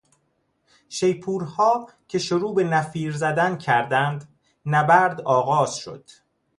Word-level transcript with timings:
شیپورها 0.89 1.89
که 2.07 2.19
شروع 2.19 2.55
به 2.55 2.63
نفیر 2.63 3.11
زدن 3.17 3.57
کردند، 3.57 4.33
نبرد 4.65 5.21
آغاز 5.21 5.75
شد. 5.77 6.05